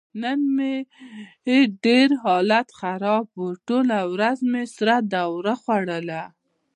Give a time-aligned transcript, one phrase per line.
[0.21, 0.73] نن مې
[1.85, 3.43] ډېر حالت خراب و.
[3.67, 6.23] ټوله ورځ مې سره دوره خوړله.